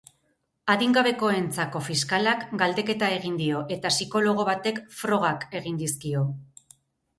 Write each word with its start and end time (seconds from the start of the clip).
Adingabekoentzako 0.73 1.81
fiskalak 1.87 2.47
galdeketa 2.63 3.11
egin 3.19 3.37
dio 3.43 3.61
eta 3.77 3.93
psikologo 3.95 4.49
batek 4.51 4.83
frogak 5.03 5.49
egin 5.63 5.81
dizkio. 5.85 6.27